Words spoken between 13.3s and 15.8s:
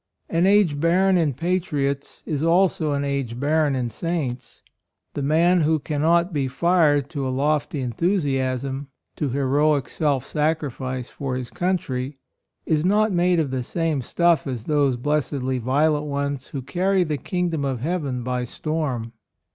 of the same stuff as those blessedly